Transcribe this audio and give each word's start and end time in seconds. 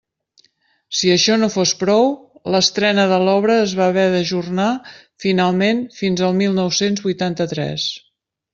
Si 0.99 1.09
això 1.15 1.35
no 1.41 1.49
fos 1.55 1.73
prou, 1.81 2.07
l'estrena 2.55 3.05
de 3.13 3.19
l'obra 3.25 3.59
es 3.67 3.77
va 3.81 3.91
haver 3.93 4.07
d'ajornar 4.15 4.67
finalment 5.27 5.85
fins 6.01 6.27
al 6.31 6.37
mil 6.41 6.59
nou-cents 6.65 7.09
vuitanta-tres. 7.09 7.89